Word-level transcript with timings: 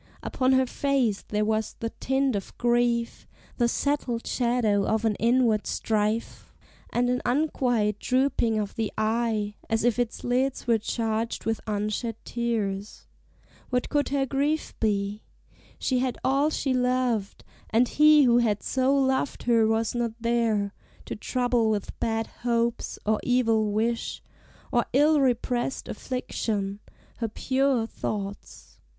Upon 0.23 0.53
her 0.53 0.65
face 0.65 1.21
there 1.27 1.45
was 1.45 1.75
the 1.79 1.91
tint 1.99 2.35
of 2.35 2.57
grief, 2.57 3.27
The 3.57 3.67
settled 3.67 4.25
shadow 4.25 4.83
of 4.83 5.05
an 5.05 5.13
inward 5.19 5.67
strife, 5.67 6.55
And 6.91 7.07
an 7.07 7.21
unquiet 7.23 7.99
drooping 7.99 8.57
of 8.57 8.73
the 8.73 8.91
eye, 8.97 9.53
As 9.69 9.83
if 9.83 9.99
its 9.99 10.23
lids 10.23 10.65
were 10.65 10.79
charged 10.79 11.45
with 11.45 11.61
unshed 11.67 12.15
tears. 12.25 13.05
What 13.69 13.89
could 13.89 14.09
her 14.09 14.25
grief 14.25 14.73
be? 14.79 15.21
she 15.77 15.99
had 15.99 16.17
all 16.23 16.49
she 16.49 16.73
loved, 16.73 17.43
And 17.69 17.87
he 17.87 18.23
who 18.23 18.39
had 18.39 18.63
so 18.63 18.97
loved 18.97 19.43
her 19.43 19.67
was 19.67 19.93
not 19.93 20.13
there 20.19 20.73
To 21.05 21.15
trouble 21.15 21.69
with 21.69 21.99
bad 21.99 22.25
hopes, 22.41 22.97
or 23.05 23.19
evil 23.21 23.71
wish, 23.71 24.23
Or 24.71 24.87
ill 24.93 25.21
repressed 25.21 25.87
affliction, 25.87 26.79
her 27.17 27.27
pure 27.27 27.85
thoughts. 27.85 28.79